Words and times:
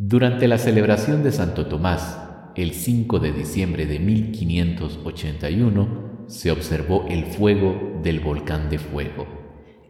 Durante 0.00 0.46
la 0.46 0.58
celebración 0.58 1.24
de 1.24 1.32
Santo 1.32 1.66
Tomás, 1.66 2.20
el 2.54 2.72
5 2.72 3.18
de 3.18 3.32
diciembre 3.32 3.84
de 3.84 3.98
1581, 3.98 6.26
se 6.28 6.52
observó 6.52 7.04
el 7.08 7.24
fuego 7.24 7.98
del 8.00 8.20
volcán 8.20 8.70
de 8.70 8.78
fuego. 8.78 9.26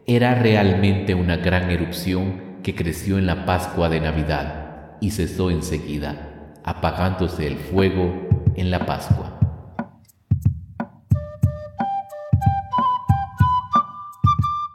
Era 0.07 0.33
realmente 0.33 1.13
una 1.13 1.37
gran 1.37 1.69
erupción 1.69 2.57
que 2.63 2.73
creció 2.73 3.19
en 3.19 3.27
la 3.27 3.45
Pascua 3.45 3.87
de 3.87 4.01
Navidad 4.01 4.97
y 4.99 5.11
cesó 5.11 5.51
enseguida, 5.51 6.55
apagándose 6.63 7.45
el 7.45 7.57
fuego 7.57 8.11
en 8.55 8.71
la 8.71 8.87
Pascua. 8.87 9.39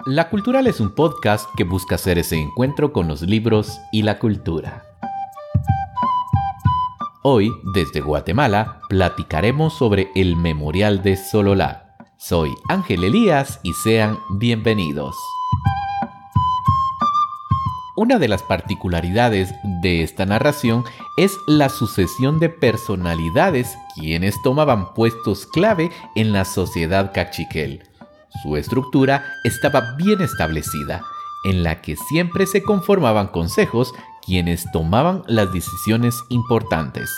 La 0.07 0.31
Cultural 0.31 0.69
es 0.69 0.79
un 0.79 0.95
podcast 0.95 1.49
que 1.57 1.65
busca 1.65 1.97
hacer 1.97 2.19
ese 2.19 2.37
encuentro 2.37 2.93
con 2.93 3.09
los 3.09 3.23
libros 3.23 3.81
y 3.91 4.03
la 4.03 4.21
cultura. 4.21 4.94
Hoy, 7.27 7.59
desde 7.63 8.03
Guatemala, 8.03 8.83
platicaremos 8.91 9.73
sobre 9.73 10.11
el 10.15 10.37
Memorial 10.37 11.03
de 11.03 11.17
Sololá. 11.17 11.97
Soy 12.19 12.55
Ángel 12.69 13.03
Elías 13.03 13.61
y 13.63 13.73
sean 13.73 14.19
bienvenidos. 14.29 15.17
Una 17.97 18.19
de 18.19 18.29
las 18.29 18.43
particularidades 18.43 19.55
de 19.81 20.03
esta 20.03 20.27
narración 20.27 20.85
es 21.17 21.39
la 21.47 21.71
sucesión 21.71 22.41
de 22.41 22.51
personalidades 22.51 23.75
quienes 23.95 24.43
tomaban 24.43 24.93
puestos 24.93 25.47
clave 25.47 25.91
en 26.15 26.31
la 26.31 26.45
sociedad 26.45 27.11
cachiquel. 27.15 27.85
Su 28.43 28.59
estructura 28.59 29.25
estaba 29.45 29.97
bien 29.97 30.21
establecida, 30.21 31.01
en 31.45 31.63
la 31.63 31.81
que 31.81 31.97
siempre 31.97 32.45
se 32.47 32.63
conformaban 32.63 33.29
consejos 33.29 33.95
quienes 34.25 34.71
tomaban 34.73 35.23
las 35.27 35.53
decisiones 35.53 36.25
importantes. 36.31 37.11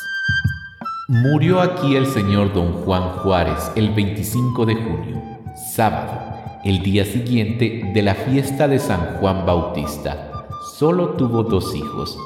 Murió 1.08 1.60
aquí 1.60 1.94
el 1.94 2.06
señor 2.06 2.52
don 2.52 2.72
Juan 2.72 3.18
Juárez 3.18 3.70
el 3.76 3.94
25 3.94 4.66
de 4.66 4.74
junio, 4.74 5.22
sábado, 5.74 6.60
el 6.64 6.82
día 6.82 7.04
siguiente 7.04 7.92
de 7.94 8.02
la 8.02 8.14
fiesta 8.14 8.66
de 8.66 8.80
San 8.80 9.18
Juan 9.18 9.46
Bautista. 9.46 10.46
Solo 10.76 11.10
tuvo 11.10 11.44
dos 11.44 11.76
hijos, 11.76 12.18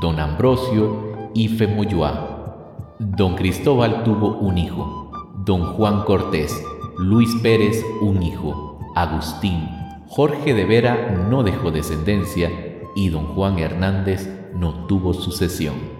don 0.00 0.20
Ambrosio 0.20 1.30
y 1.34 1.48
Femoyoá. 1.48 2.94
Don 3.00 3.34
Cristóbal 3.34 4.04
tuvo 4.04 4.38
un 4.38 4.56
hijo, 4.56 5.10
don 5.44 5.74
Juan 5.74 6.04
Cortés, 6.04 6.62
Luis 6.96 7.34
Pérez 7.42 7.84
un 8.00 8.22
hijo, 8.22 8.78
Agustín, 8.94 9.68
Jorge 10.06 10.54
de 10.54 10.64
Vera 10.64 11.26
no 11.28 11.42
dejó 11.42 11.70
descendencia 11.70 12.50
y 12.94 13.08
don 13.08 13.34
Juan 13.34 13.58
Hernández 13.58 14.28
no 14.54 14.86
tuvo 14.86 15.14
sucesión. 15.14 15.98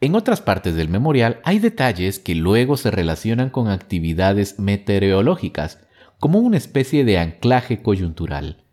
En 0.00 0.14
otras 0.14 0.40
partes 0.40 0.76
del 0.76 0.88
memorial 0.88 1.40
hay 1.44 1.58
detalles 1.58 2.20
que 2.20 2.34
luego 2.34 2.76
se 2.76 2.90
relacionan 2.90 3.50
con 3.50 3.68
actividades 3.68 4.58
meteorológicas, 4.58 5.78
como 6.18 6.38
una 6.38 6.56
especie 6.56 7.04
de 7.04 7.18
anclaje 7.18 7.82
coyuntural. 7.82 8.64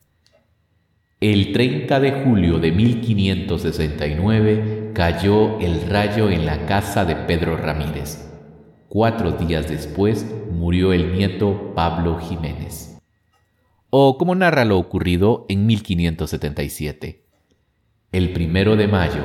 El 1.20 1.52
30 1.54 2.00
de 2.00 2.24
julio 2.24 2.60
de 2.60 2.72
1569 2.72 4.92
cayó 4.94 5.60
el 5.60 5.82
rayo 5.90 6.30
en 6.30 6.46
la 6.46 6.68
casa 6.68 7.04
de 7.06 7.16
Pedro 7.16 7.58
Ramírez. 7.58 8.30
Cuatro 8.88 9.32
días 9.32 9.68
después 9.68 10.24
murió 10.52 10.94
el 10.94 11.14
nieto 11.14 11.74
Pablo 11.74 12.20
Jiménez 12.20 12.95
o 13.98 14.18
como 14.18 14.36
narra 14.36 14.66
lo 14.66 14.78
ocurrido 14.78 15.46
en 15.48 15.66
1577. 15.68 17.24
El 18.12 18.34
primero 18.34 18.76
de 18.76 18.90
mayo, 18.90 19.24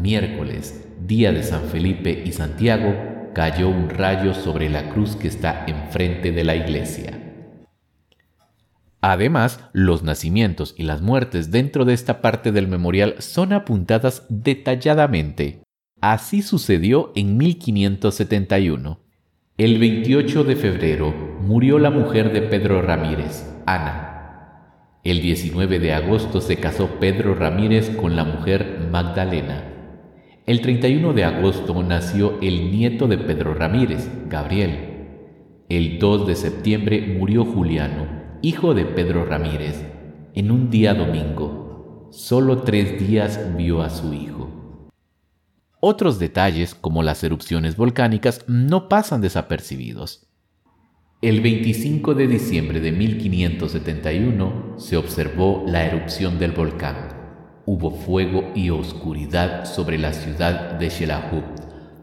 miércoles, 0.00 0.88
día 1.04 1.32
de 1.32 1.42
San 1.42 1.64
Felipe 1.64 2.22
y 2.24 2.30
Santiago, 2.30 2.94
cayó 3.34 3.68
un 3.68 3.90
rayo 3.90 4.32
sobre 4.32 4.70
la 4.70 4.90
cruz 4.90 5.16
que 5.16 5.26
está 5.26 5.64
enfrente 5.66 6.30
de 6.30 6.44
la 6.44 6.54
iglesia. 6.54 7.18
Además, 9.00 9.58
los 9.72 10.04
nacimientos 10.04 10.76
y 10.78 10.84
las 10.84 11.02
muertes 11.02 11.50
dentro 11.50 11.84
de 11.84 11.94
esta 11.94 12.20
parte 12.20 12.52
del 12.52 12.68
memorial 12.68 13.16
son 13.18 13.52
apuntadas 13.52 14.24
detalladamente. 14.28 15.64
Así 16.00 16.42
sucedió 16.42 17.10
en 17.16 17.36
1571. 17.38 19.00
El 19.58 19.80
28 19.80 20.44
de 20.44 20.54
febrero 20.54 21.12
murió 21.40 21.80
la 21.80 21.90
mujer 21.90 22.32
de 22.32 22.42
Pedro 22.42 22.82
Ramírez, 22.82 23.48
Ana, 23.66 24.11
el 25.04 25.20
19 25.20 25.80
de 25.80 25.92
agosto 25.94 26.40
se 26.40 26.58
casó 26.58 27.00
Pedro 27.00 27.34
Ramírez 27.34 27.90
con 27.90 28.14
la 28.14 28.22
mujer 28.22 28.86
Magdalena. 28.92 29.64
El 30.46 30.60
31 30.60 31.12
de 31.12 31.24
agosto 31.24 31.82
nació 31.82 32.38
el 32.40 32.70
nieto 32.70 33.08
de 33.08 33.18
Pedro 33.18 33.54
Ramírez, 33.54 34.08
Gabriel. 34.28 35.66
El 35.68 35.98
2 35.98 36.26
de 36.28 36.36
septiembre 36.36 37.16
murió 37.18 37.44
Juliano, 37.44 38.06
hijo 38.42 38.74
de 38.74 38.84
Pedro 38.84 39.24
Ramírez, 39.24 39.84
en 40.34 40.52
un 40.52 40.70
día 40.70 40.94
domingo. 40.94 42.08
Solo 42.12 42.58
tres 42.62 43.00
días 43.00 43.40
vio 43.56 43.82
a 43.82 43.90
su 43.90 44.14
hijo. 44.14 44.88
Otros 45.80 46.20
detalles, 46.20 46.76
como 46.76 47.02
las 47.02 47.24
erupciones 47.24 47.76
volcánicas, 47.76 48.44
no 48.46 48.88
pasan 48.88 49.20
desapercibidos. 49.20 50.28
El 51.22 51.40
25 51.40 52.14
de 52.14 52.26
diciembre 52.26 52.80
de 52.80 52.90
1571 52.90 54.74
se 54.76 54.96
observó 54.96 55.62
la 55.68 55.86
erupción 55.86 56.40
del 56.40 56.50
volcán. 56.50 57.10
Hubo 57.64 57.92
fuego 57.92 58.50
y 58.56 58.70
oscuridad 58.70 59.64
sobre 59.64 59.98
la 59.98 60.14
ciudad 60.14 60.72
de 60.72 60.90
Xelajú 60.90 61.44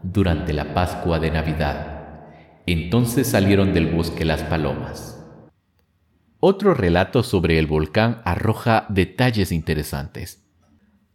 durante 0.02 0.54
la 0.54 0.72
Pascua 0.72 1.20
de 1.20 1.30
Navidad. 1.30 2.22
Entonces 2.64 3.26
salieron 3.26 3.74
del 3.74 3.88
bosque 3.88 4.24
las 4.24 4.42
palomas. 4.42 5.22
Otro 6.38 6.72
relato 6.72 7.22
sobre 7.22 7.58
el 7.58 7.66
volcán 7.66 8.22
arroja 8.24 8.86
detalles 8.88 9.52
interesantes. 9.52 10.46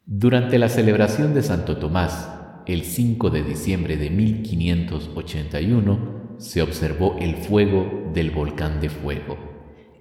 Durante 0.05 0.59
la 0.59 0.69
celebración 0.69 1.33
de 1.33 1.41
Santo 1.41 1.77
Tomás, 1.77 2.29
el 2.67 2.83
5 2.83 3.31
de 3.31 3.41
diciembre 3.41 3.97
de 3.97 4.11
1581, 4.11 6.14
se 6.37 6.61
observó 6.61 7.17
el 7.19 7.35
fuego 7.35 8.11
del 8.13 8.31
volcán 8.31 8.81
de 8.81 8.89
fuego. 8.89 9.37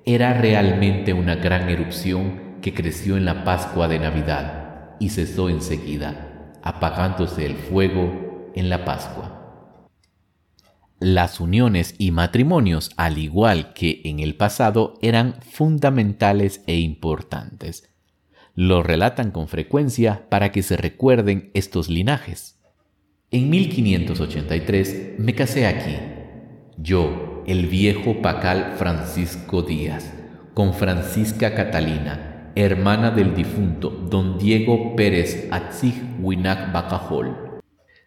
Era 0.04 0.34
realmente 0.34 1.12
una 1.12 1.36
gran 1.36 1.68
erupción 1.68 2.58
que 2.60 2.74
creció 2.74 3.16
en 3.16 3.24
la 3.24 3.44
Pascua 3.44 3.88
de 3.88 3.98
Navidad 3.98 4.96
y 5.00 5.10
cesó 5.10 5.48
enseguida, 5.48 6.52
apagándose 6.62 7.46
el 7.46 7.56
fuego 7.56 8.50
en 8.54 8.68
la 8.68 8.84
Pascua. 8.84 9.34
Las 11.00 11.40
uniones 11.40 11.94
y 11.98 12.12
matrimonios, 12.12 12.90
al 12.96 13.18
igual 13.18 13.74
que 13.74 14.00
en 14.04 14.20
el 14.20 14.36
pasado, 14.36 14.94
eran 15.02 15.34
fundamentales 15.42 16.62
e 16.66 16.78
importantes. 16.78 17.90
Lo 18.54 18.82
relatan 18.82 19.30
con 19.30 19.48
frecuencia 19.48 20.26
para 20.30 20.52
que 20.52 20.62
se 20.62 20.76
recuerden 20.76 21.50
estos 21.54 21.88
linajes. 21.88 22.60
En 23.30 23.50
1583 23.50 25.18
me 25.18 25.34
casé 25.34 25.66
aquí, 25.66 25.96
yo, 26.84 27.42
el 27.46 27.66
viejo 27.66 28.20
pacal 28.20 28.74
Francisco 28.76 29.62
Díaz, 29.62 30.12
con 30.52 30.74
Francisca 30.74 31.54
Catalina, 31.54 32.52
hermana 32.56 33.10
del 33.10 33.34
difunto 33.34 33.88
don 33.88 34.38
Diego 34.38 34.94
Pérez 34.94 35.48
Atzig 35.50 35.94
Winac 36.20 36.74
Bacajol. 36.74 37.62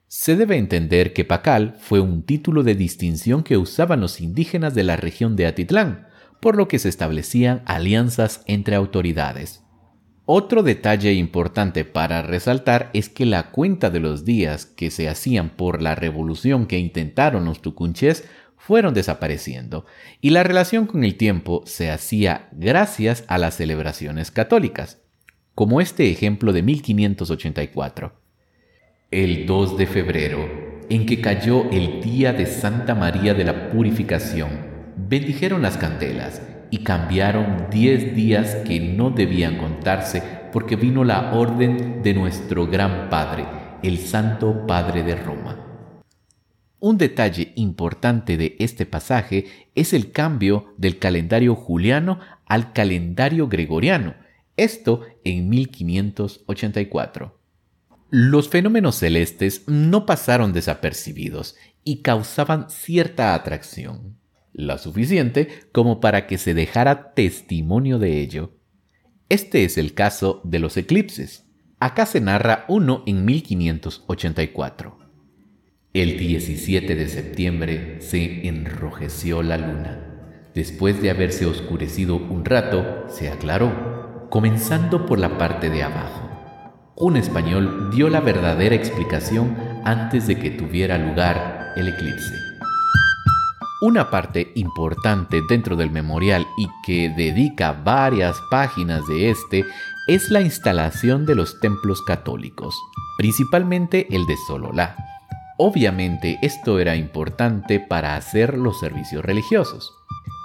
Se 0.05 0.35
debe 0.35 0.57
entender 0.57 1.13
que 1.13 1.25
pacal 1.25 1.75
fue 1.79 1.99
un 1.99 2.21
título 2.21 2.61
de 2.61 2.75
distinción 2.75 3.41
que 3.41 3.57
usaban 3.57 3.99
los 3.99 4.21
indígenas 4.21 4.75
de 4.75 4.83
la 4.83 4.95
región 4.95 5.35
de 5.35 5.47
Atitlán, 5.47 6.07
por 6.39 6.55
lo 6.55 6.67
que 6.67 6.77
se 6.77 6.89
establecían 6.89 7.63
alianzas 7.65 8.43
entre 8.45 8.75
autoridades. 8.75 9.63
Otro 10.29 10.61
detalle 10.61 11.13
importante 11.13 11.83
para 11.83 12.21
resaltar 12.21 12.91
es 12.93 13.09
que 13.09 13.25
la 13.25 13.49
cuenta 13.49 13.89
de 13.89 14.01
los 14.01 14.23
días 14.25 14.65
que 14.65 14.91
se 14.91 15.07
hacían 15.09 15.49
por 15.49 15.81
la 15.81 15.95
revolución 15.95 16.67
que 16.67 16.77
intentaron 16.77 17.45
los 17.45 17.61
tucunches 17.61 18.25
fueron 18.67 18.93
desapareciendo 18.93 19.85
y 20.19 20.31
la 20.31 20.43
relación 20.43 20.87
con 20.87 21.05
el 21.05 21.15
tiempo 21.15 21.63
se 21.65 21.89
hacía 21.89 22.49
gracias 22.51 23.23
a 23.29 23.37
las 23.37 23.55
celebraciones 23.55 24.29
católicas, 24.29 25.01
como 25.55 25.79
este 25.79 26.09
ejemplo 26.09 26.51
de 26.51 26.63
1584. 26.63 28.11
El 29.09 29.45
2 29.45 29.77
de 29.77 29.87
febrero, 29.87 30.81
en 30.89 31.05
que 31.05 31.21
cayó 31.21 31.71
el 31.71 32.01
día 32.01 32.33
de 32.33 32.45
Santa 32.45 32.93
María 32.93 33.33
de 33.33 33.45
la 33.45 33.69
Purificación, 33.69 34.49
bendijeron 34.97 35.61
las 35.61 35.77
candelas 35.77 36.41
y 36.69 36.79
cambiaron 36.79 37.67
diez 37.71 38.13
días 38.15 38.55
que 38.67 38.81
no 38.81 39.11
debían 39.11 39.59
contarse 39.59 40.21
porque 40.51 40.75
vino 40.75 41.05
la 41.05 41.31
orden 41.31 42.03
de 42.03 42.13
nuestro 42.13 42.67
gran 42.67 43.09
Padre, 43.09 43.45
el 43.81 43.99
Santo 43.99 44.67
Padre 44.67 45.03
de 45.03 45.15
Roma. 45.15 45.66
Un 46.79 46.99
detalle 46.99 47.53
importante 47.55 48.37
de 48.37 48.55
este 48.59 48.85
pasaje 48.85 49.45
es 49.73 49.93
el 49.93 50.11
cambio 50.11 50.75
del 50.77 50.99
calendario 50.99 51.55
juliano 51.55 52.19
al 52.45 52.71
calendario 52.71 53.47
gregoriano, 53.47 54.13
esto 54.57 55.01
en 55.23 55.49
1584. 55.49 57.39
Los 58.09 58.49
fenómenos 58.49 58.95
celestes 58.95 59.63
no 59.67 60.05
pasaron 60.05 60.53
desapercibidos 60.53 61.55
y 61.83 62.03
causaban 62.03 62.69
cierta 62.69 63.33
atracción, 63.33 64.17
la 64.53 64.77
suficiente 64.77 65.49
como 65.71 65.99
para 65.99 66.27
que 66.27 66.37
se 66.37 66.53
dejara 66.53 67.13
testimonio 67.13 67.97
de 67.97 68.19
ello. 68.21 68.53
Este 69.29 69.63
es 69.63 69.77
el 69.77 69.93
caso 69.93 70.41
de 70.43 70.59
los 70.59 70.77
eclipses. 70.77 71.45
Acá 71.79 72.05
se 72.05 72.21
narra 72.21 72.65
uno 72.67 73.03
en 73.07 73.25
1584. 73.25 75.06
El 75.97 76.19
17 76.19 76.95
de 76.95 77.09
septiembre 77.09 77.97
se 78.01 78.47
enrojeció 78.47 79.41
la 79.41 79.57
luna. 79.57 79.97
Después 80.53 81.01
de 81.01 81.09
haberse 81.09 81.47
oscurecido 81.47 82.17
un 82.17 82.45
rato, 82.45 83.05
se 83.09 83.31
aclaró, 83.31 84.27
comenzando 84.29 85.07
por 85.07 85.17
la 85.17 85.39
parte 85.39 85.71
de 85.71 85.81
abajo. 85.81 86.29
Un 86.95 87.17
español 87.17 87.89
dio 87.91 88.09
la 88.09 88.19
verdadera 88.19 88.75
explicación 88.75 89.57
antes 89.85 90.27
de 90.27 90.37
que 90.37 90.51
tuviera 90.51 90.99
lugar 90.99 91.73
el 91.75 91.87
eclipse. 91.87 92.35
Una 93.81 94.11
parte 94.11 94.51
importante 94.53 95.41
dentro 95.49 95.75
del 95.75 95.89
memorial 95.89 96.45
y 96.59 96.67
que 96.85 97.09
dedica 97.09 97.71
varias 97.71 98.39
páginas 98.51 99.01
de 99.07 99.31
este 99.31 99.65
es 100.07 100.29
la 100.29 100.41
instalación 100.41 101.25
de 101.25 101.33
los 101.33 101.59
templos 101.59 102.03
católicos, 102.03 102.75
principalmente 103.17 104.05
el 104.15 104.27
de 104.27 104.35
Sololá. 104.45 105.16
Obviamente 105.57 106.37
esto 106.41 106.79
era 106.79 106.95
importante 106.95 107.79
para 107.79 108.15
hacer 108.15 108.57
los 108.57 108.79
servicios 108.79 109.23
religiosos. 109.25 109.93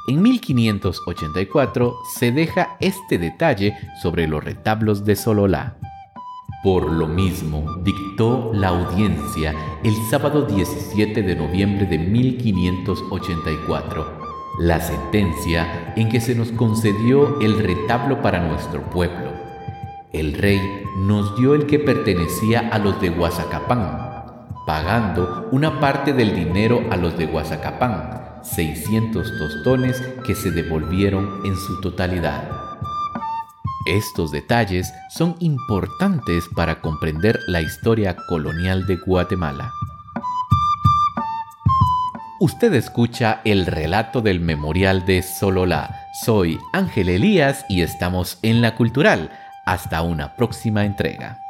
En 0.09 0.23
1584 0.23 1.95
se 2.19 2.33
deja 2.33 2.77
este 2.81 3.19
detalle 3.19 3.77
sobre 4.03 4.27
los 4.27 4.43
retablos 4.43 5.05
de 5.05 5.15
Sololá. 5.17 5.77
Por 6.65 6.91
lo 6.91 7.09
mismo, 7.09 7.77
dictó 7.83 8.53
la 8.55 8.69
audiencia 8.69 9.55
el 9.85 9.95
sábado 10.11 10.47
17 10.47 11.23
de 11.23 11.37
noviembre 11.37 11.85
de 11.87 11.99
1584 11.99 14.23
la 14.59 14.81
sentencia 14.81 15.95
en 15.97 16.09
que 16.09 16.21
se 16.21 16.35
nos 16.35 16.53
concedió 16.53 17.41
el 17.41 17.59
retablo 17.59 18.21
para 18.21 18.47
nuestro 18.47 18.83
pueblo. 18.91 19.33
El 20.13 20.35
rey 20.35 20.61
nos 20.99 21.37
dio 21.39 21.55
el 21.55 21.67
que 21.67 21.79
pertenecía 21.79 22.69
a 22.71 22.79
los 22.79 23.01
de 23.01 23.09
Guazacapán, 23.09 24.12
pagando 24.67 25.49
una 25.53 25.81
parte 25.81 26.13
del 26.13 26.35
dinero 26.35 26.87
a 26.91 26.97
los 26.97 27.17
de 27.17 27.27
Guazacapán 27.27 28.23
600 28.43 29.39
tostones 29.39 30.03
que 30.25 30.35
se 30.35 30.51
devolvieron 30.51 31.41
en 31.45 31.57
su 31.57 31.81
totalidad. 31.81 32.51
Estos 33.87 34.31
detalles 34.31 34.93
son 35.11 35.37
importantes 35.41 36.49
para 36.55 36.81
comprender 36.81 37.41
la 37.49 37.61
historia 37.61 38.17
colonial 38.29 38.87
de 38.87 38.97
Guatemala. 38.97 39.73
Usted 42.41 42.75
escucha 42.75 43.41
el 43.45 43.67
relato 43.67 44.21
del 44.21 44.41
Memorial 44.41 45.05
de 45.05 45.23
Sololá. 45.23 46.09
Soy 46.25 46.59
Ángel 46.73 47.09
Elías 47.09 47.65
y 47.69 47.83
estamos 47.83 48.39
en 48.43 48.61
La 48.61 48.75
Cultural. 48.75 49.31
Hasta 49.65 50.03
una 50.03 50.35
próxima 50.35 50.85
entrega. 50.85 51.42